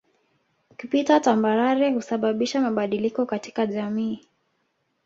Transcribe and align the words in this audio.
Ukipita 0.71 1.19
tambarare 1.19 1.91
husababisha 1.93 2.61
mabadiliko 2.61 3.25
katika 3.25 3.65
jamii 3.65 4.25